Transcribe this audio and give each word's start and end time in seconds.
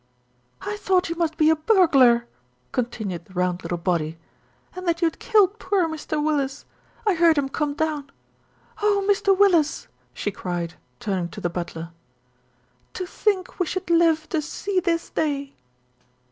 "I 0.61 0.77
thought 0.77 1.09
you 1.09 1.15
must 1.15 1.37
be 1.37 1.51
a 1.51 1.55
burglar!" 1.55 2.25
continued 2.71 3.25
the 3.25 3.35
round 3.35 3.61
little 3.61 3.77
body, 3.77 4.17
"and 4.75 4.87
that 4.87 4.99
you 4.99 5.05
had 5.05 5.19
killed 5.19 5.59
poor 5.59 5.87
Mr. 5.87 6.13
Willis. 6.19 6.65
I 7.05 7.13
heard 7.13 7.37
him 7.37 7.47
come 7.49 7.75
down. 7.75 8.11
Oh, 8.81 9.05
Mr. 9.07 9.37
Willis!" 9.37 9.87
she 10.11 10.31
cried, 10.31 10.73
turning 10.99 11.29
to 11.29 11.39
the 11.39 11.51
butler, 11.51 11.91
"to 12.95 13.05
think 13.05 13.45
that 13.45 13.59
we 13.59 13.67
should 13.67 13.91
live 13.91 14.27
to 14.29 14.41
see 14.41 14.79
this 14.79 15.11
day." 15.11 15.53